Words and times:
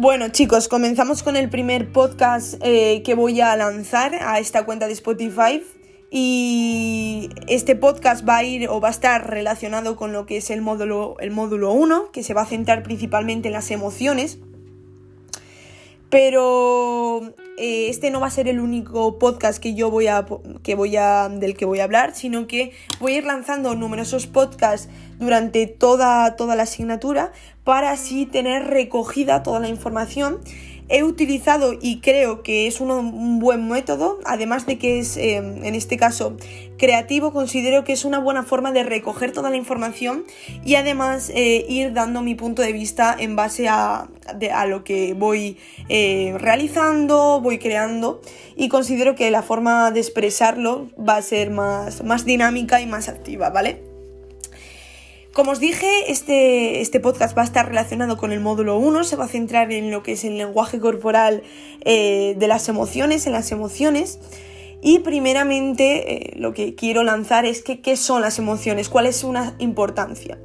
Bueno 0.00 0.28
chicos, 0.30 0.66
comenzamos 0.66 1.22
con 1.22 1.36
el 1.36 1.50
primer 1.50 1.92
podcast 1.92 2.54
eh, 2.62 3.02
que 3.04 3.14
voy 3.14 3.42
a 3.42 3.54
lanzar 3.54 4.14
a 4.14 4.38
esta 4.38 4.64
cuenta 4.64 4.86
de 4.86 4.94
Spotify 4.94 5.62
y 6.10 7.28
este 7.48 7.76
podcast 7.76 8.26
va 8.26 8.38
a 8.38 8.44
ir 8.44 8.70
o 8.70 8.80
va 8.80 8.88
a 8.88 8.92
estar 8.92 9.28
relacionado 9.28 9.96
con 9.96 10.14
lo 10.14 10.24
que 10.24 10.38
es 10.38 10.48
el 10.48 10.62
módulo, 10.62 11.16
el 11.20 11.32
módulo 11.32 11.72
1, 11.72 12.12
que 12.12 12.22
se 12.22 12.32
va 12.32 12.40
a 12.40 12.46
centrar 12.46 12.82
principalmente 12.82 13.48
en 13.48 13.52
las 13.52 13.70
emociones. 13.70 14.38
Pero 16.10 17.34
eh, 17.56 17.88
este 17.88 18.10
no 18.10 18.20
va 18.20 18.26
a 18.26 18.30
ser 18.30 18.48
el 18.48 18.58
único 18.58 19.18
podcast 19.18 19.62
que 19.62 19.74
yo 19.74 19.90
voy 19.90 20.08
a, 20.08 20.26
que 20.62 20.74
voy 20.74 20.96
a, 20.96 21.28
del 21.28 21.56
que 21.56 21.64
voy 21.64 21.80
a 21.80 21.84
hablar, 21.84 22.14
sino 22.14 22.46
que 22.46 22.72
voy 22.98 23.12
a 23.12 23.18
ir 23.18 23.24
lanzando 23.24 23.74
numerosos 23.74 24.26
podcasts 24.26 24.88
durante 25.18 25.66
toda, 25.66 26.36
toda 26.36 26.56
la 26.56 26.64
asignatura 26.64 27.32
para 27.62 27.92
así 27.92 28.26
tener 28.26 28.64
recogida 28.64 29.42
toda 29.42 29.60
la 29.60 29.68
información. 29.68 30.40
He 30.90 31.04
utilizado 31.04 31.72
y 31.80 32.00
creo 32.00 32.42
que 32.42 32.66
es 32.66 32.80
un, 32.80 33.38
buen 33.38 33.68
método, 33.68 34.18
además 34.24 34.66
de 34.66 34.76
que 34.76 34.98
es, 34.98 35.16
eh, 35.16 35.36
en 35.36 35.74
este 35.76 35.96
caso, 35.96 36.36
creativo, 36.78 37.32
considero 37.32 37.84
que 37.84 37.92
es 37.92 38.04
una 38.04 38.18
buena 38.18 38.42
forma 38.42 38.72
de 38.72 38.82
recoger 38.82 39.32
toda 39.32 39.50
la 39.50 39.56
información 39.56 40.24
y 40.64 40.74
además 40.74 41.30
eh, 41.32 41.64
ir 41.68 41.92
dando 41.92 42.22
mi 42.22 42.34
punto 42.34 42.62
de 42.62 42.72
vista 42.72 43.14
en 43.16 43.36
base 43.36 43.68
a, 43.68 44.08
lo 44.66 44.82
que 44.82 45.14
voy 45.14 45.58
eh, 45.88 46.34
realizando, 46.38 47.40
voy 47.40 47.58
creando 47.58 48.20
y 48.56 48.68
considero 48.68 49.14
que 49.14 49.30
la 49.30 49.42
forma 49.42 49.92
de 49.92 50.00
expresarlo 50.00 50.90
va 50.98 51.16
a 51.16 51.22
ser 51.22 51.50
más 51.50 52.24
dinámica 52.24 52.80
y 52.80 52.86
más 52.86 53.08
activa, 53.08 53.50
¿vale? 53.50 53.89
Como 55.40 55.52
os 55.52 55.58
dije, 55.58 55.88
este, 56.12 56.82
este, 56.82 57.00
podcast 57.00 57.34
va 57.34 57.40
a 57.40 57.46
estar 57.46 57.66
relacionado 57.66 58.18
con 58.18 58.30
el 58.30 58.40
módulo 58.40 58.76
1, 58.76 59.04
se 59.04 59.16
va 59.16 59.24
a 59.24 59.26
centrar 59.26 59.72
en 59.72 59.90
lo 59.90 60.02
que 60.02 60.12
es 60.12 60.22
el 60.24 60.36
lenguaje 60.36 60.78
corporal 60.78 61.42
eh, 61.82 62.34
de 62.36 62.46
las 62.46 62.68
emociones, 62.68 63.26
en 63.26 63.32
las 63.32 63.50
emociones. 63.50 64.18
Y 64.82 64.98
primeramente 64.98 66.34
eh, 66.34 66.38
lo 66.38 66.52
que 66.52 66.74
quiero 66.74 67.04
lanzar 67.04 67.46
es 67.46 67.62
que, 67.62 67.80
qué 67.80 67.96
son 67.96 68.20
las 68.20 68.38
emociones, 68.38 68.90
cuál 68.90 69.06
es 69.06 69.16
su 69.16 69.32
importancia. 69.58 70.38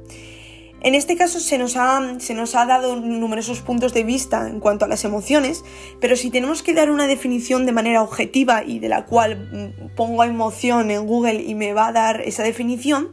En 0.86 0.94
este 0.94 1.16
caso 1.16 1.40
se 1.40 1.58
nos, 1.58 1.74
ha, 1.74 2.20
se 2.20 2.32
nos, 2.32 2.54
ha, 2.54 2.64
dado 2.64 2.94
numerosos 2.94 3.58
puntos 3.58 3.92
de 3.92 4.04
vista 4.04 4.48
en 4.48 4.60
cuanto 4.60 4.84
a 4.84 4.88
las 4.88 5.04
emociones, 5.04 5.64
pero 6.00 6.14
si 6.14 6.30
tenemos 6.30 6.62
que 6.62 6.74
dar 6.74 6.92
una 6.92 7.08
definición 7.08 7.66
de 7.66 7.72
manera 7.72 8.02
objetiva 8.02 8.62
y 8.62 8.78
de 8.78 8.88
la 8.88 9.04
cual 9.04 9.48
mm, 9.50 9.96
pongo 9.96 10.22
emoción 10.22 10.92
en 10.92 11.04
Google 11.04 11.42
y 11.42 11.56
me 11.56 11.72
va 11.72 11.88
a 11.88 11.92
dar 11.92 12.20
esa 12.20 12.44
definición, 12.44 13.08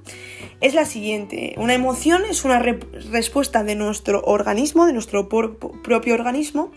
es 0.61 0.75
la 0.75 0.85
siguiente. 0.85 1.55
Una 1.57 1.73
emoción 1.73 2.21
es 2.29 2.45
una 2.45 2.59
respuesta 2.59 3.63
de 3.63 3.73
nuestro 3.73 4.21
organismo, 4.21 4.85
de 4.85 4.93
nuestro 4.93 5.27
propio 5.27 6.13
organismo, 6.13 6.71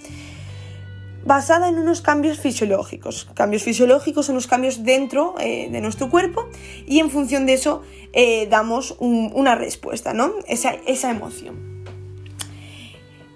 basada 1.27 1.69
en 1.69 1.79
unos 1.79 2.01
cambios 2.01 2.39
fisiológicos. 2.39 3.29
Cambios 3.35 3.65
fisiológicos 3.65 4.27
son 4.27 4.37
los 4.37 4.47
cambios 4.47 4.85
dentro 4.85 5.35
eh, 5.41 5.69
de 5.71 5.81
nuestro 5.81 6.09
cuerpo 6.09 6.49
y 6.87 7.01
en 7.01 7.11
función 7.11 7.47
de 7.47 7.55
eso 7.55 7.83
eh, 8.13 8.47
damos 8.49 8.97
una 9.01 9.57
respuesta, 9.57 10.15
¿no? 10.15 10.33
Esa, 10.47 11.11
emoción. 11.11 11.85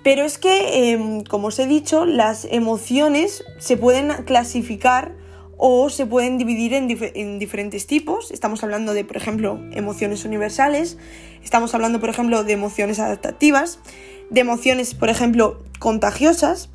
Pero 0.05 0.25
es 0.25 0.39
que, 0.39 0.93
em, 0.93 1.25
como 1.25 1.49
os 1.49 1.59
he 1.59 1.67
dicho, 1.67 2.07
las 2.07 2.47
emociones 2.51 3.45
se 3.59 3.77
pueden 3.77 4.11
clasificar 4.25 5.13
o 5.59 5.91
se 5.91 6.07
pueden 6.07 6.39
dividir 6.39 6.73
en, 6.73 7.39
diferentes 7.39 7.87
tipos. 7.87 8.31
Estamos 8.31 8.63
hablando 8.63 8.95
de, 8.95 9.05
por 9.05 9.17
ejemplo, 9.19 9.61
emociones 9.73 10.25
universales, 10.25 10.97
estamos 11.43 11.75
hablando, 11.75 12.01
por 12.01 12.09
ejemplo, 12.09 12.45
de 12.45 12.53
emociones 12.53 12.99
adaptativas, 12.99 13.81
de 14.31 14.41
emociones, 14.41 14.95
por 14.95 15.11
ejemplo, 15.11 15.63
contagiosas 15.81 16.71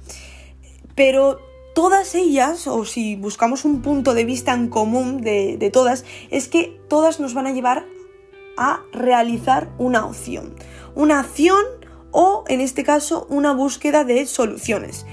pero 0.96 1.40
todas 1.76 2.16
ellas, 2.16 2.68
o 2.68 2.86
si 2.86 3.16
buscamos 3.18 3.66
un 3.66 3.82
punto 3.82 4.14
de 4.14 4.26
vista 4.26 4.54
en 4.54 4.70
común 4.70 5.22
de, 5.22 5.70
todas, 5.72 6.06
es 6.32 6.48
que 6.48 6.80
todas 6.88 7.20
nos 7.20 7.34
van 7.34 7.48
a 7.48 7.52
llevar 7.52 7.86
a 8.58 8.82
realizar 8.94 9.70
una 9.78 10.06
opción. 10.06 10.56
Una 10.96 11.20
acción 11.20 11.64
o, 12.12 12.46
en 12.48 12.62
este 12.62 12.86
caso, 12.86 13.28
una 13.30 13.52
búsqueda 13.52 14.06
de 14.06 14.26
soluciones. 14.26 15.06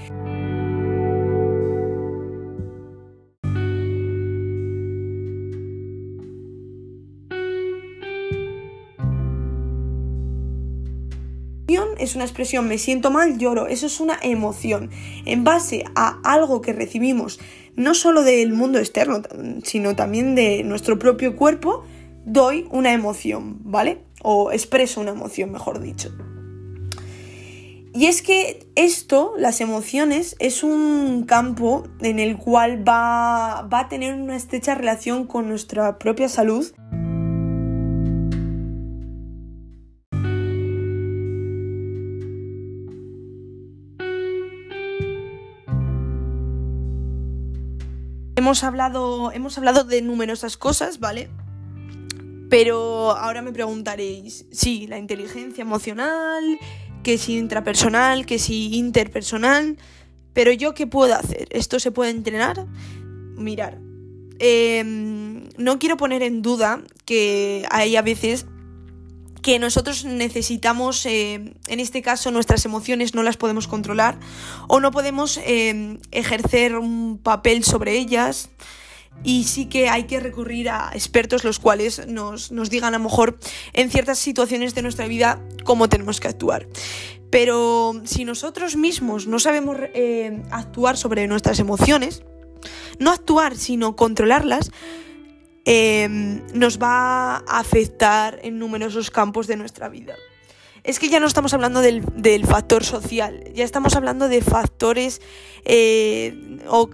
Es 11.97 12.15
una 12.15 12.23
expresión, 12.23 12.67
me 12.67 12.77
siento 12.77 13.11
mal, 13.11 13.37
lloro, 13.37 13.67
eso 13.67 13.87
es 13.87 13.99
una 13.99 14.17
emoción. 14.21 14.89
En 15.25 15.43
base 15.43 15.83
a 15.95 16.19
algo 16.23 16.61
que 16.61 16.73
recibimos, 16.73 17.39
no 17.75 17.93
solo 17.93 18.23
del 18.23 18.53
mundo 18.53 18.79
externo, 18.79 19.21
sino 19.63 19.95
también 19.95 20.35
de 20.35 20.63
nuestro 20.63 20.99
propio 20.99 21.35
cuerpo, 21.35 21.83
doy 22.25 22.67
una 22.71 22.93
emoción, 22.93 23.57
¿vale? 23.63 24.01
O 24.21 24.51
expreso 24.51 25.01
una 25.01 25.11
emoción, 25.11 25.51
mejor 25.51 25.81
dicho. 25.81 26.11
Y 27.95 28.07
es 28.07 28.23
que 28.23 28.65
esto, 28.75 29.33
las 29.37 29.61
emociones, 29.61 30.35
es 30.39 30.63
un 30.63 31.25
campo 31.27 31.83
en 31.99 32.17
el 32.17 32.37
cual 32.37 32.87
va, 32.87 33.67
va 33.71 33.81
a 33.81 33.87
tener 33.87 34.15
una 34.15 34.35
estrecha 34.35 34.73
relación 34.73 35.27
con 35.27 35.47
nuestra 35.47 35.99
propia 35.99 36.27
salud. 36.27 36.65
Hemos 48.35 48.63
hablado, 48.63 49.31
hemos 49.31 49.57
hablado 49.57 49.83
de 49.83 50.01
numerosas 50.01 50.57
cosas, 50.57 50.99
¿vale? 50.99 51.29
Pero 52.49 53.11
ahora 53.11 53.41
me 53.41 53.51
preguntaréis, 53.51 54.45
sí, 54.51 54.87
la 54.87 54.97
inteligencia 54.97 55.61
emocional, 55.61 56.59
que 57.03 57.17
si 57.17 57.37
intrapersonal, 57.37 58.25
que 58.25 58.39
si 58.39 58.75
interpersonal, 58.75 59.77
pero 60.33 60.51
yo 60.51 60.73
qué 60.73 60.87
puedo 60.87 61.13
hacer? 61.13 61.47
¿Esto 61.51 61.79
se 61.79 61.91
puede 61.91 62.11
entrenar? 62.11 62.65
Mirar, 63.35 63.79
em, 64.39 65.49
no 65.57 65.79
quiero 65.79 65.97
poner 65.97 66.23
en 66.23 66.41
duda 66.41 66.81
que 67.05 67.65
hay 67.69 67.95
a 67.95 68.01
veces 68.01 68.45
que 69.43 69.59
nosotros 69.59 70.05
necesitamos, 70.05 71.05
eh, 71.05 71.53
en 71.67 71.79
este 71.79 72.01
caso 72.01 72.31
nuestras 72.31 72.65
emociones 72.65 73.13
no 73.13 73.21
las 73.21 73.37
podemos 73.37 73.67
controlar 73.67 74.17
o 74.67 74.79
no 74.79 74.91
podemos 74.91 75.37
eh, 75.45 75.99
ejercer 76.11 76.77
un 76.77 77.19
papel 77.21 77.63
sobre 77.63 77.97
ellas 77.97 78.49
y 79.23 79.43
sí 79.43 79.67
que 79.67 79.89
hay 79.89 80.05
que 80.05 80.19
recurrir 80.19 80.69
a 80.69 80.91
expertos 80.93 81.43
los 81.43 81.59
cuales 81.59 82.07
nos, 82.07 82.49
digan 82.69 82.95
a 82.95 82.97
lo 82.97 83.03
mejor 83.03 83.37
en 83.73 83.91
ciertas 83.91 84.17
situaciones 84.17 84.73
de 84.75 84.81
nuestra 84.81 85.07
vida 85.07 85.39
cómo 85.63 85.89
tenemos 85.89 86.19
que 86.19 86.29
actuar. 86.29 86.67
Pero 87.29 88.01
si 88.05 88.25
nosotros 88.25 88.75
mismos 88.77 89.27
no 89.27 89.39
sabemos 89.39 89.77
eh, 89.93 90.41
actuar 90.51 90.97
sobre 90.97 91.27
nuestras 91.27 91.59
emociones, 91.59 92.23
no 92.99 93.11
actuar, 93.11 93.57
sino 93.57 93.95
controlarlas, 93.95 94.71
Em, 95.65 96.41
nos 96.53 96.77
va 96.77 97.37
a 97.37 97.59
afectar 97.59 98.39
en 98.43 98.59
numerosos 98.59 99.09
campos 99.09 99.47
de 99.47 99.55
nuestra 99.55 99.87
vida. 99.87 100.15
Es 100.83 100.99
que 100.99 101.07
ya 101.07 101.21
no 101.21 101.27
estamos 101.27 101.53
hablando 101.53 101.79
del, 101.79 102.45
factor 102.45 102.83
social, 102.83 103.45
ya 103.53 103.63
estamos 103.63 103.95
hablando 103.95 104.27
de 104.27 104.41
factores, 104.41 105.21
eh, 105.63 106.59
o 106.67 106.89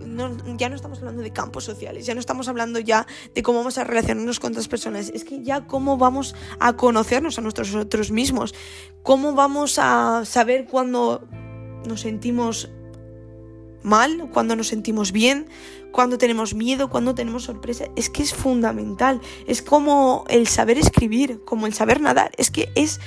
ya 0.55 0.69
no 0.69 0.75
estamos 0.75 0.99
hablando 0.99 1.23
de 1.23 1.33
campos 1.33 1.63
sociales, 1.63 2.05
ya 2.05 2.13
no 2.13 2.19
estamos 2.19 2.47
hablando 2.47 2.77
ya 2.77 3.07
de 3.33 3.41
cómo 3.41 3.59
vamos 3.59 3.79
a 3.79 3.83
relacionarnos 3.83 4.39
con 4.39 4.51
otras 4.51 4.67
personas, 4.67 5.09
es 5.11 5.23
que 5.23 5.41
ya 5.41 5.65
cómo 5.65 5.97
vamos 5.97 6.35
a 6.59 6.73
conocernos 6.73 7.39
a 7.39 7.41
nosotros 7.41 8.11
mismos, 8.11 8.53
cómo 9.01 9.33
vamos 9.33 9.79
a 9.79 10.23
saber 10.23 10.65
cuándo 10.65 11.27
nos 11.87 12.01
sentimos 12.01 12.69
mal, 13.83 14.29
cuando 14.33 14.55
nos 14.55 14.67
sentimos 14.67 15.11
bien, 15.11 15.47
cuando 15.91 16.17
tenemos 16.17 16.53
miedo, 16.53 16.89
cuando 16.89 17.15
tenemos 17.15 17.43
sorpresa. 17.43 17.85
Es 17.95 18.09
que 18.09 18.23
es 18.23 18.33
fundamental. 18.33 19.21
Es 19.47 19.61
como 19.61 20.25
el 20.29 20.47
saber 20.47 20.77
escribir, 20.77 21.41
como 21.45 21.67
el 21.67 21.73
saber 21.73 22.01
nadar. 22.01 22.31
Es 22.37 22.51
que 22.51 22.71
es 22.75 22.99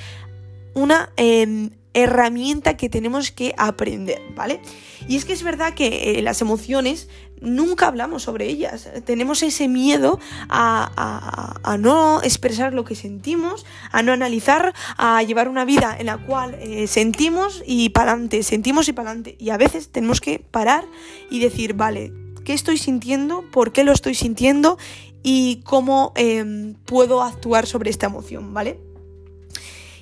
una 0.74 1.12
em, 1.16 1.70
herramienta 1.94 2.76
que 2.76 2.88
tenemos 2.88 3.30
que 3.30 3.54
aprender, 3.56 4.20
¿vale? 4.34 4.60
Y 5.08 5.16
es 5.16 5.24
que 5.24 5.32
es 5.32 5.42
verdad 5.42 5.74
que 5.74 6.18
eh, 6.18 6.22
las 6.22 6.40
emociones 6.40 7.08
nunca 7.42 7.88
hablamos 7.88 8.22
sobre 8.22 8.46
ellas. 8.46 8.88
Tenemos 9.04 9.42
ese 9.42 9.68
miedo 9.68 10.18
a, 10.48 11.76
no 11.78 12.22
expresar 12.22 12.72
lo 12.72 12.84
que 12.84 12.94
sentimos, 12.94 13.66
a 13.90 14.02
no 14.02 14.12
analizar, 14.12 14.74
a 14.96 15.22
llevar 15.22 15.48
una 15.48 15.64
vida 15.64 15.96
en 15.98 16.06
la 16.06 16.18
cual 16.18 16.56
eh, 16.60 16.86
sentimos 16.86 17.62
y 17.66 17.90
para 17.90 18.12
adelante, 18.12 18.42
sentimos 18.42 18.88
y 18.88 18.92
para 18.92 19.10
adelante. 19.10 19.36
Y 19.38 19.50
a 19.50 19.56
veces 19.56 19.90
tenemos 19.90 20.20
que 20.20 20.38
parar 20.38 20.84
y 21.30 21.40
decir, 21.40 21.74
vale, 21.74 22.12
¿qué 22.44 22.52
estoy 22.52 22.78
sintiendo? 22.78 23.44
¿Por 23.50 23.72
qué 23.72 23.84
lo 23.84 23.92
estoy 23.92 24.14
sintiendo? 24.14 24.78
Y 25.24 25.62
cómo 25.64 26.12
em, 26.16 26.74
puedo 26.84 27.22
actuar 27.22 27.66
sobre 27.66 27.90
esta 27.90 28.06
emoción, 28.06 28.54
¿vale? 28.54 28.80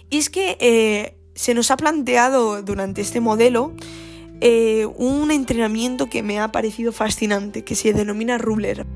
Y 0.08 0.18
es 0.18 0.28
que 0.28 0.56
eh, 0.60 1.16
se 1.40 1.54
nos 1.54 1.70
ha 1.70 1.78
planteado 1.78 2.62
durante 2.62 3.00
este 3.00 3.18
modelo 3.18 3.72
eh, 4.42 4.84
un 4.98 5.30
entrenamiento 5.30 6.10
que 6.10 6.22
me 6.22 6.38
ha 6.38 6.52
parecido 6.52 6.92
fascinante, 6.92 7.64
que 7.64 7.74
se 7.74 7.94
denomina 7.94 8.36
Ruler. 8.36 8.86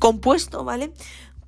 compuesto, 0.00 0.64
¿vale? 0.64 0.92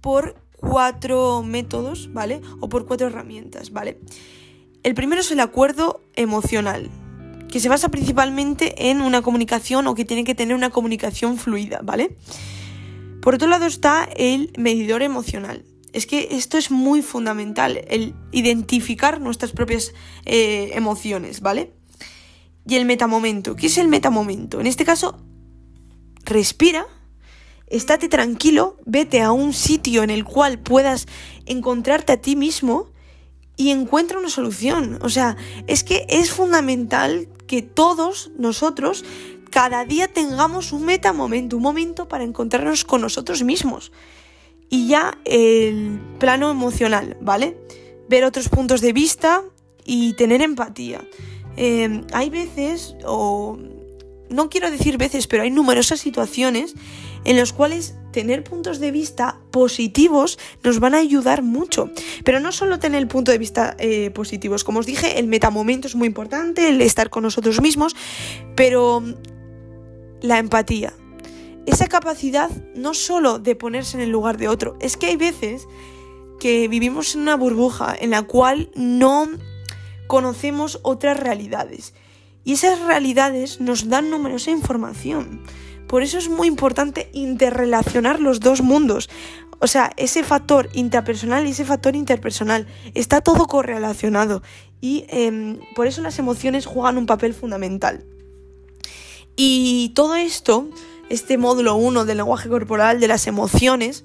Por 0.01 0.37
cuatro 0.57 1.43
métodos, 1.43 2.11
¿vale? 2.13 2.41
O 2.61 2.69
por 2.69 2.87
cuatro 2.87 3.09
herramientas, 3.09 3.71
¿vale? 3.71 3.99
El 4.83 4.95
primero 4.95 5.21
es 5.21 5.31
el 5.31 5.41
acuerdo 5.41 6.01
emocional, 6.15 6.89
que 7.51 7.61
se 7.61 7.69
basa 7.69 7.89
principalmente 7.89 8.91
en 8.91 9.01
una 9.01 9.23
comunicación 9.23 9.87
o 9.87 9.95
que 9.95 10.05
tiene 10.05 10.25
que 10.25 10.35
tener 10.35 10.55
una 10.55 10.71
comunicación 10.71 11.39
fluida, 11.39 11.81
¿vale? 11.83 12.17
Por 13.23 13.35
otro 13.35 13.49
lado 13.49 13.67
está 13.67 14.09
el 14.17 14.53
medidor 14.59 15.03
emocional. 15.03 15.65
Es 15.93 16.07
que 16.07 16.29
esto 16.33 16.59
es 16.59 16.71
muy 16.71 17.03
fundamental, 17.03 17.81
el 17.89 18.15
identificar 18.31 19.21
nuestras 19.21 19.53
propias 19.53 19.93
eh, 20.25 20.71
emociones, 20.75 21.41
¿vale? 21.41 21.73
Y 22.69 22.75
el 22.75 22.85
metamomento. 22.85 23.57
¿Qué 23.57 23.67
es 23.69 23.79
el 23.79 23.89
metamomento? 23.89 24.61
En 24.61 24.67
este 24.67 24.85
caso, 24.85 25.19
respira 26.25 26.87
estate 27.67 28.09
tranquilo, 28.09 28.77
vete 28.85 29.23
a 29.23 29.33
un 29.33 29.53
sitio 29.53 30.03
en 30.03 30.11
el 30.11 30.25
cual 30.25 30.59
puedas 30.59 31.07
encontrarte 31.47 32.13
a 32.13 32.21
ti 32.21 32.37
mismo 32.37 32.91
y 33.57 33.71
encuentra 33.71 34.19
una 34.19 34.29
solución. 34.29 34.99
O 35.03 35.09
sea, 35.09 35.37
es 35.67 35.85
que 35.85 36.07
es 36.09 36.31
fundamental 36.31 37.29
que 37.47 37.63
todos 37.63 38.31
nosotros 38.39 39.05
cada 39.51 39.85
día 39.85 40.09
tengamos 40.09 40.73
un 40.73 40.85
metamomento, 40.85 41.57
un 41.57 41.63
momento 41.63 42.09
para 42.09 42.25
encontrarnos 42.25 42.85
con 42.85 43.01
nosotros 43.01 43.43
mismos. 43.43 43.93
Y 44.69 44.89
ya 44.89 45.19
el 45.25 46.01
plano 46.19 46.51
emocional, 46.51 47.17
¿vale? 47.21 47.57
Ver 48.09 48.25
otros 48.25 48.49
puntos 48.49 48.81
de 48.81 48.93
vista 48.93 49.43
y 49.85 50.15
tener 50.15 50.43
empatía. 50.43 51.07
Eh, 51.57 52.03
hay 52.13 52.29
veces, 52.29 52.97
o 53.07 53.59
no 54.29 54.51
quiero 54.51 54.71
decir 54.71 54.99
veces, 54.99 55.27
pero 55.27 55.45
hay 55.45 55.51
numerosas 55.51 56.01
situaciones 56.01 56.75
en 57.25 57.37
las 57.37 57.53
cuales 57.53 57.95
tener 58.17 58.43
puntos 58.43 58.81
de 58.81 58.93
vista 58.93 59.41
positivos 59.51 60.39
nos 60.63 60.81
van 60.81 60.95
a 60.95 61.01
ayudar 61.01 61.43
mucho. 61.43 61.91
Pero 62.25 62.41
no 62.41 62.51
solo 62.51 62.79
tener 62.79 63.03
el 63.03 63.09
punto 63.09 63.31
de 63.31 63.37
vista 63.37 63.77
eh, 63.79 64.11
positivos, 64.11 64.65
como 64.65 64.79
os 64.79 64.87
dije, 64.87 65.19
el 65.19 65.27
metamomento 65.27 65.87
es 65.87 65.95
muy 65.95 66.07
importante, 66.07 66.71
el 66.71 66.81
estar 66.81 67.11
con 67.11 67.25
nosotros 67.25 67.61
mismos, 67.61 67.95
pero 68.55 69.03
la 70.23 70.39
empatía, 70.39 70.95
esa 71.67 71.89
capacidad 71.89 72.49
no 72.75 72.95
solo 72.95 73.39
de 73.39 73.55
ponerse 73.55 73.99
en 73.99 74.03
el 74.03 74.09
lugar 74.09 74.39
de 74.39 74.49
otro, 74.49 74.79
es 74.81 74.97
que 74.97 75.09
hay 75.09 75.17
veces 75.17 75.69
que 76.41 76.69
vivimos 76.69 77.15
en 77.15 77.21
una 77.21 77.37
burbuja 77.37 77.95
en 78.01 78.13
la 78.13 78.23
cual 78.23 78.71
no 78.75 79.29
conocemos 80.07 80.81
otras 80.85 81.21
realidades 81.21 81.93
y 82.45 82.55
esas 82.55 82.81
realidades 82.81 83.61
nos 83.61 83.91
dan 83.91 84.09
numerosa 84.09 84.51
información. 84.53 85.43
Por 85.89 86.03
eso 86.03 86.19
es 86.19 86.29
muy 86.29 86.49
importante 86.49 87.09
interrelacionar 87.13 88.21
los 88.21 88.41
dos 88.41 88.61
mundos. 88.61 89.09
O 89.59 89.67
sea, 89.67 89.93
ese 89.97 90.23
factor 90.23 90.69
intrapersonal 90.75 91.47
y 91.47 91.51
ese 91.51 91.65
factor 91.65 91.97
interpersonal. 91.97 92.67
Está 92.95 93.21
todo 93.21 93.47
correlacionado. 93.47 94.43
Y 94.81 95.07
em, 95.09 95.59
por 95.75 95.87
eso 95.87 96.03
las 96.03 96.19
emociones 96.19 96.67
juegan 96.67 96.99
un 96.99 97.07
papel 97.07 97.33
fundamental. 97.33 98.05
Y 99.37 99.93
todo 99.95 100.15
esto, 100.15 100.69
este 101.09 101.39
módulo 101.39 101.77
1 101.77 102.05
del 102.05 102.19
lenguaje 102.19 102.49
corporal 102.49 103.01
de 103.01 103.09
las 103.09 103.27
emociones, 103.27 104.05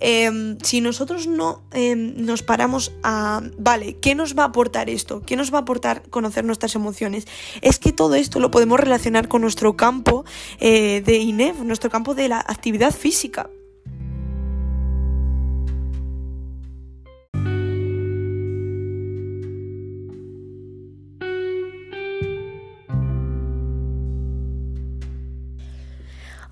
Em, 0.00 0.58
si 0.62 0.80
nosotros 0.80 1.26
no 1.26 1.62
em, 1.72 2.14
nos 2.16 2.42
paramos 2.42 2.92
a, 3.02 3.42
vale, 3.58 3.96
¿qué 4.00 4.14
nos 4.14 4.36
va 4.36 4.44
a 4.44 4.46
aportar 4.46 4.88
esto? 4.88 5.22
¿Qué 5.22 5.36
nos 5.36 5.52
va 5.52 5.58
a 5.58 5.60
aportar 5.62 6.02
conocer 6.10 6.44
nuestras 6.44 6.74
emociones? 6.74 7.26
Es 7.62 7.78
que 7.78 7.92
todo 7.92 8.14
esto 8.14 8.40
lo 8.40 8.50
podemos 8.50 8.78
relacionar 8.78 9.28
con 9.28 9.42
nuestro 9.42 9.76
campo 9.76 10.24
eh, 10.60 11.02
de 11.04 11.16
INEF, 11.18 11.58
nuestro 11.60 11.90
campo 11.90 12.14
de 12.14 12.28
la 12.28 12.38
actividad 12.38 12.92
física. 12.92 13.50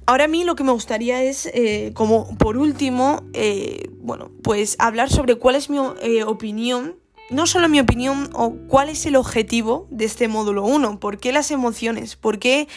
Ahora 0.06 0.25
a 0.25 0.29
mí 0.29 0.44
lo 0.44 0.55
que 0.55 0.62
me 0.62 0.70
gustaría 0.70 1.25
es, 1.25 1.47
eh, 1.53 1.91
como 1.94 2.37
por 2.38 2.56
último, 2.56 3.25
eh, 3.32 3.88
bueno, 3.99 4.31
pues 4.43 4.76
hablar 4.79 5.11
sobre 5.11 5.35
cuál 5.35 5.56
es 5.56 5.69
mi 5.69 5.79
eh, 6.00 6.23
opinión, 6.23 6.94
no 7.29 7.49
solo 7.49 7.69
mi 7.69 7.81
opinión, 7.81 8.31
o 8.32 8.55
cuál 8.69 8.88
es 8.88 9.05
el 9.06 9.17
objetivo 9.17 9.88
de 9.91 10.05
este 10.05 10.29
módulo 10.29 10.64
1, 10.64 11.00
por 11.00 11.19
qué 11.19 11.32
las 11.32 11.50
emociones, 11.50 12.14
por 12.14 12.38
qué 12.38 12.69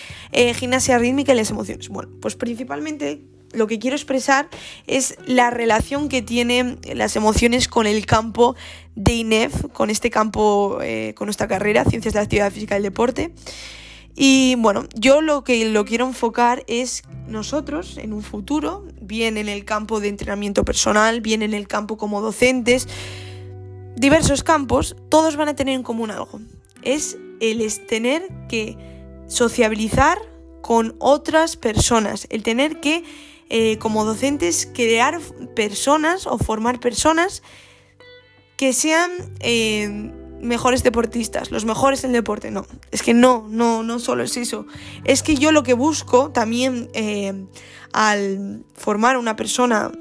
gimnasia 0.56 0.98
rítmica 0.98 1.34
y 1.34 1.36
las 1.36 1.52
emociones. 1.52 1.90
Bueno, 1.90 2.10
pues 2.20 2.36
principalmente 2.36 3.22
lo 3.54 3.68
que 3.68 3.78
quiero 3.78 3.96
expresar 3.96 4.50
es 4.88 5.16
la 5.28 5.52
relación 5.52 6.10
que 6.10 6.24
tienen 6.24 6.80
las 6.96 7.16
emociones 7.16 7.68
con 7.68 7.86
el 7.86 8.08
campo 8.08 8.56
de 8.96 9.14
INEF, 9.14 9.68
con 9.72 9.92
este 9.92 10.10
campo, 10.10 10.80
con 11.14 11.28
nuestra 11.28 11.48
carrera, 11.48 11.86
Ciencias 11.86 12.16
de 12.16 12.20
la 12.20 12.24
Actividad 12.24 12.52
Física 12.52 12.74
y 12.74 12.78
el 12.78 12.84
Deporte. 12.84 13.32
Y 14.22 14.56
bueno, 14.56 14.84
yo 14.96 15.22
lo 15.22 15.46
que 15.46 15.64
lo 15.70 15.86
quiero 15.86 16.06
enfocar 16.06 16.66
es 16.68 17.04
nosotros 17.26 17.98
en 17.98 18.12
un 18.12 18.22
futuro, 18.22 18.86
bien 19.00 19.38
en 19.38 19.48
el 19.48 19.64
campo 19.64 20.02
de 20.02 20.10
entrenamiento 20.10 20.66
personal, 20.66 21.22
bien 21.22 21.42
en 21.42 21.54
el 21.54 21.70
campo 21.70 21.96
como 21.96 22.20
docentes, 22.20 22.90
diversos 23.96 24.44
campos, 24.44 24.98
todos 25.08 25.38
van 25.38 25.48
a 25.48 25.56
tener 25.56 25.74
en 25.74 25.84
común 25.84 26.12
algo. 26.12 26.42
Es 26.82 27.18
el 27.40 27.66
tener 27.88 28.28
que 28.50 28.78
sociabilizar 29.28 30.18
con 30.62 30.98
otras 31.00 31.56
personas, 31.56 32.28
el 32.30 32.44
tener 32.44 32.82
que, 32.82 33.06
eh, 33.48 33.78
como 33.78 34.04
docentes, 34.04 34.70
crear 34.74 35.22
personas 35.56 36.28
o 36.28 36.38
formar 36.38 36.82
personas 36.82 37.42
que 38.58 38.74
sean 38.74 39.12
eh, 39.40 40.12
mejores 40.42 40.84
deportistas, 40.84 41.52
los 41.52 41.66
mejores 41.66 42.04
en 42.04 42.12
deporte, 42.12 42.52
no, 42.52 42.66
es 42.92 43.04
que 43.04 43.14
no, 43.14 43.46
no, 43.50 43.84
no 43.84 44.00
solo 44.00 44.24
es 44.24 44.38
eso, 44.38 44.66
es 45.04 45.24
que 45.24 45.36
yo 45.36 45.52
lo 45.52 45.64
que 45.64 45.74
busco 45.74 46.32
también 46.32 46.90
eh, 46.94 47.46
al 47.94 48.64
formar 48.76 49.18
una 49.18 49.36
persona 49.36 49.92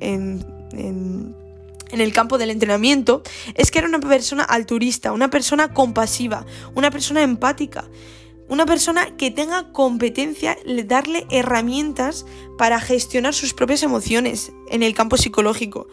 en, 0.00 0.44
en, 0.72 1.34
en, 1.90 2.00
el 2.00 2.12
campo 2.12 2.38
del 2.38 2.50
entrenamiento 2.50 3.22
es 3.54 3.70
que 3.70 3.78
era 3.78 3.88
una 3.88 4.00
persona 4.00 4.44
altruista, 4.44 5.12
una 5.12 5.30
persona 5.30 5.72
compasiva, 5.72 6.46
una 6.74 6.90
persona 6.90 7.22
empática. 7.22 7.84
Una 8.48 8.66
persona 8.66 9.16
que 9.16 9.30
tenga 9.30 9.70
competencia, 9.70 10.58
darle 10.86 11.24
herramientas 11.30 12.26
para 12.58 12.80
gestionar 12.80 13.32
sus 13.32 13.54
propias 13.54 13.84
emociones 13.84 14.50
en 14.70 14.82
el 14.82 14.92
campo 14.92 15.16
psicológico 15.16 15.86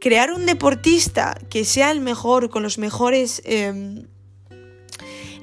crear 0.00 0.32
un 0.32 0.46
deportista 0.46 1.38
que 1.50 1.64
sea 1.64 1.90
el 1.90 2.00
mejor, 2.00 2.50
con 2.50 2.62
los 2.62 2.78
mejores 2.78 3.42
em, 3.44 4.06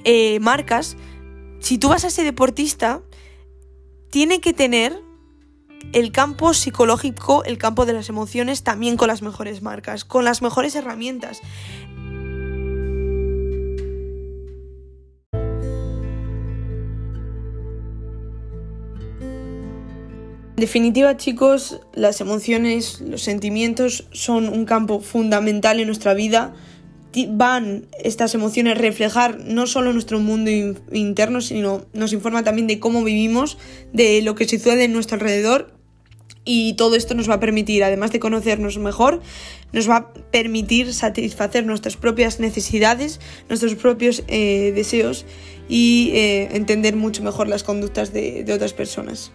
eh, 0.04 0.38
marcas, 0.40 0.96
si 1.60 1.78
tú 1.78 1.88
vas 1.88 2.04
a 2.04 2.08
ese 2.08 2.24
deportista, 2.24 3.00
tiene 4.10 4.40
que 4.40 4.52
tener 4.52 5.00
el 5.92 6.12
campo 6.12 6.54
psicológico, 6.54 7.44
el 7.44 7.58
campo 7.58 7.86
de 7.86 7.92
las 7.92 8.08
emociones, 8.08 8.62
también 8.62 8.96
con 8.96 9.08
las 9.08 9.22
mejores 9.22 9.62
marcas, 9.62 10.04
con 10.04 10.24
las 10.24 10.42
mejores 10.42 10.74
herramientas. 10.74 11.40
En 20.58 20.62
definitiva, 20.62 21.16
chicos, 21.16 21.78
las 21.94 22.20
emociones, 22.20 23.00
los 23.00 23.22
sentimientos 23.22 24.08
son 24.10 24.48
un 24.48 24.64
campo 24.64 24.98
fundamental 24.98 25.78
en 25.78 25.86
nuestra 25.86 26.14
vida. 26.14 26.52
Van 27.28 27.86
estas 28.02 28.34
emociones 28.34 28.74
a 28.74 28.80
reflejar 28.80 29.38
no 29.38 29.68
solo 29.68 29.92
nuestro 29.92 30.18
mundo 30.18 30.50
interno, 30.90 31.42
sino 31.42 31.86
nos 31.92 32.12
informan 32.12 32.42
también 32.42 32.66
de 32.66 32.80
cómo 32.80 33.04
vivimos, 33.04 33.56
de 33.92 34.20
lo 34.22 34.34
que 34.34 34.48
sucede 34.48 34.82
en 34.82 34.92
nuestro 34.92 35.14
alrededor. 35.14 35.76
Y 36.44 36.72
todo 36.72 36.96
esto 36.96 37.14
nos 37.14 37.30
va 37.30 37.34
a 37.34 37.40
permitir, 37.40 37.84
además 37.84 38.10
de 38.10 38.18
conocernos 38.18 38.78
mejor, 38.78 39.22
nos 39.72 39.88
va 39.88 39.96
a 39.96 40.12
permitir 40.12 40.92
satisfacer 40.92 41.66
nuestras 41.66 41.96
propias 41.96 42.40
necesidades, 42.40 43.20
nuestros 43.48 43.76
propios 43.76 44.24
eh, 44.26 44.72
deseos 44.74 45.24
y 45.68 46.10
eh, 46.14 46.48
entender 46.56 46.96
mucho 46.96 47.22
mejor 47.22 47.46
las 47.46 47.62
conductas 47.62 48.12
de 48.12 48.52
otras 48.52 48.72
personas. 48.72 49.30